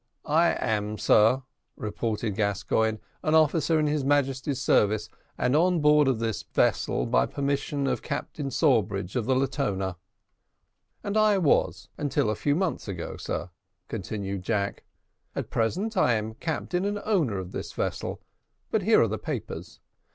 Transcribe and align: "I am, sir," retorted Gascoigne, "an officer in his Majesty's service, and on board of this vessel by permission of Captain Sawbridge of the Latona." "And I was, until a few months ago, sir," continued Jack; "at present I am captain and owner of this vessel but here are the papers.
"I 0.25 0.53
am, 0.59 0.97
sir," 0.97 1.43
retorted 1.75 2.33
Gascoigne, 2.33 2.97
"an 3.21 3.35
officer 3.35 3.79
in 3.79 3.85
his 3.85 4.03
Majesty's 4.03 4.59
service, 4.59 5.09
and 5.37 5.55
on 5.55 5.79
board 5.79 6.07
of 6.07 6.17
this 6.17 6.41
vessel 6.41 7.05
by 7.05 7.27
permission 7.27 7.85
of 7.85 8.01
Captain 8.01 8.49
Sawbridge 8.49 9.15
of 9.15 9.25
the 9.27 9.35
Latona." 9.35 9.97
"And 11.03 11.15
I 11.17 11.37
was, 11.37 11.87
until 11.99 12.31
a 12.31 12.35
few 12.35 12.55
months 12.55 12.87
ago, 12.87 13.15
sir," 13.15 13.51
continued 13.89 14.41
Jack; 14.41 14.85
"at 15.35 15.51
present 15.51 15.95
I 15.95 16.13
am 16.13 16.33
captain 16.33 16.83
and 16.83 16.97
owner 17.05 17.37
of 17.37 17.51
this 17.51 17.71
vessel 17.71 18.23
but 18.71 18.81
here 18.81 19.03
are 19.03 19.07
the 19.07 19.19
papers. 19.19 19.81